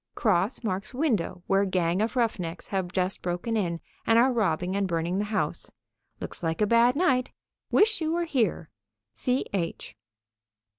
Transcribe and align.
Cross 0.15 0.63
marks 0.63 0.95
window 0.95 1.43
where 1.45 1.63
gang 1.63 2.01
of 2.01 2.15
rough 2.15 2.39
necks 2.39 2.69
have 2.69 2.91
just 2.91 3.21
broken 3.21 3.55
in 3.55 3.79
and 4.07 4.17
are 4.17 4.33
robbing 4.33 4.75
and 4.75 4.87
burning 4.87 5.19
the 5.19 5.25
house. 5.25 5.71
Looks 6.19 6.41
like 6.41 6.59
a 6.59 6.65
bad 6.65 6.95
night. 6.95 7.29
Wish 7.69 8.01
you 8.01 8.11
were 8.11 8.25
here. 8.25 8.71
C.H." 9.13 9.95